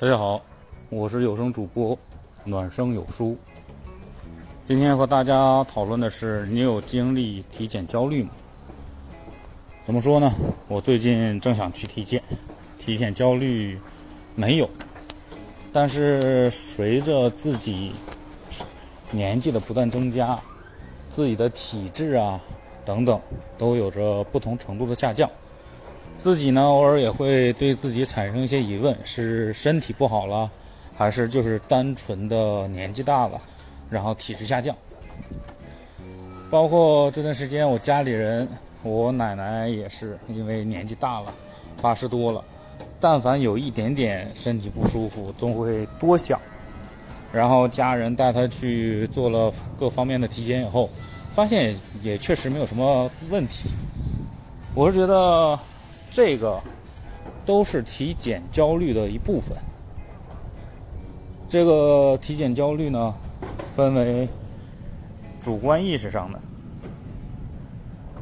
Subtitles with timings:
[0.00, 0.40] 大家好，
[0.90, 1.98] 我是有声主播
[2.44, 3.36] 暖声有书。
[4.64, 8.30] 今天和大家讨论的是：你有经历体检焦虑吗？
[9.84, 10.30] 怎么说呢？
[10.68, 12.22] 我最近正想去体检，
[12.78, 13.76] 体检焦虑
[14.36, 14.70] 没有，
[15.72, 17.90] 但是随着自己
[19.10, 20.38] 年纪的不断增加，
[21.10, 22.40] 自己的体质啊
[22.84, 23.20] 等等
[23.58, 25.28] 都有着不同程度的下降。
[26.18, 30.50] 自己呢，偶尔也会对自己产生一些疑问：是身体不好了，
[30.96, 33.40] 还是就是单纯的年纪大了，
[33.88, 34.76] 然后体质下降？
[36.50, 38.48] 包括这段时间，我家里人，
[38.82, 41.32] 我奶奶也是因为年纪大了，
[41.80, 42.42] 八十多了，
[42.98, 46.40] 但凡有一点点身体不舒服，总会多想。
[47.32, 50.90] 然后家人带她去做了各方面的体检以后，
[51.32, 53.68] 发现也确实没有什么问题。
[54.74, 55.56] 我是觉得。
[56.10, 56.60] 这个
[57.44, 59.56] 都是体检焦虑的一部分。
[61.48, 63.14] 这个体检焦虑呢，
[63.74, 64.28] 分为
[65.40, 66.40] 主观意识上的，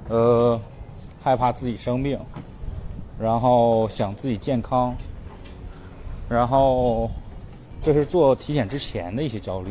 [0.08, 0.60] 呃，
[1.22, 2.19] 害怕自己生病，
[3.19, 4.94] 然后想自己健康，
[6.28, 7.10] 然后
[7.82, 9.70] 这是做体检之前的一些焦虑。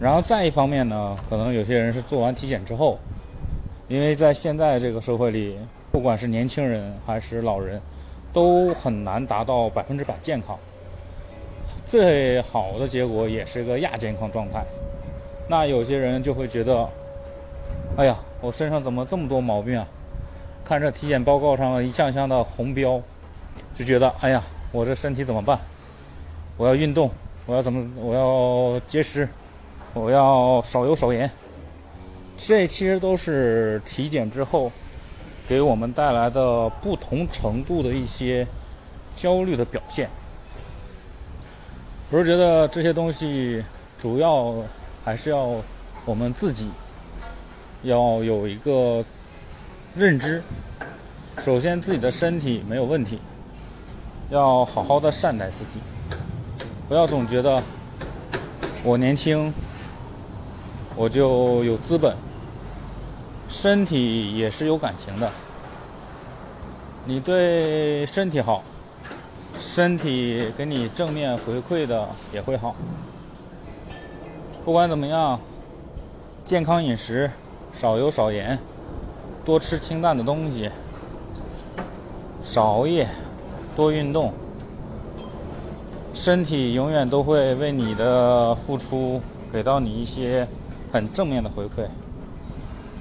[0.00, 2.98] 然后再一方面呢，可能有些人是做完体检之后，
[3.88, 5.56] 因为在现在这个社会里。
[5.92, 7.78] 不管是年轻人还是老人，
[8.32, 10.58] 都很难达到百分之百健康。
[11.86, 14.64] 最好的结果也是个亚健康状态。
[15.50, 16.88] 那有些人就会觉得，
[17.98, 19.86] 哎呀，我身上怎么这么多毛病啊？
[20.64, 22.98] 看这体检报告上一项项的红标，
[23.76, 25.58] 就觉得，哎呀，我这身体怎么办？
[26.56, 27.10] 我要运动，
[27.44, 27.86] 我要怎么？
[28.00, 29.28] 我要节食，
[29.92, 31.30] 我要少油少盐。
[32.38, 34.72] 这其实都是体检之后。
[35.48, 38.46] 给我们带来的不同程度的一些
[39.14, 40.08] 焦虑的表现，
[42.10, 43.62] 我是觉得这些东西
[43.98, 44.54] 主要
[45.04, 45.56] 还是要
[46.04, 46.70] 我们自己
[47.82, 49.04] 要有一个
[49.94, 50.42] 认知。
[51.38, 53.18] 首先，自己的身体没有问题，
[54.30, 55.78] 要好好的善待自己，
[56.88, 57.62] 不要总觉得
[58.84, 59.52] 我年轻，
[60.94, 62.14] 我就有资本。
[63.52, 65.30] 身体也是有感情的，
[67.04, 68.64] 你对身体好，
[69.60, 72.74] 身体给你正面回馈的也会好。
[74.64, 75.38] 不管怎么样，
[76.46, 77.30] 健康饮食，
[77.72, 78.58] 少油少盐，
[79.44, 80.70] 多吃清淡的东西，
[82.42, 83.06] 少熬夜，
[83.76, 84.32] 多运动，
[86.14, 89.20] 身体永远都会为你的付出
[89.52, 90.48] 给到你一些
[90.90, 91.86] 很正面的回馈。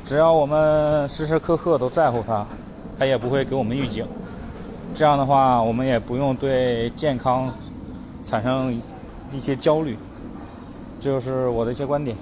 [0.05, 2.45] 只要我们时时刻刻都在乎它，
[2.99, 4.05] 它也不会给我们预警。
[4.93, 7.49] 这样的话，我们也不用对健康
[8.25, 8.77] 产生
[9.31, 9.97] 一些焦虑。
[10.99, 12.15] 这就是我的一些观点。